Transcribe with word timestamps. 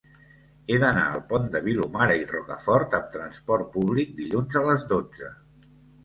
He 0.67 0.77
d'anar 0.83 1.01
al 1.15 1.19
Pont 1.33 1.43
de 1.55 1.59
Vilomara 1.65 2.15
i 2.21 2.23
Rocafort 2.31 2.95
amb 2.99 3.11
trasport 3.15 3.69
públic 3.75 4.15
dilluns 4.23 4.57
a 4.63 4.65
les 4.69 4.87
dotze. 4.95 5.29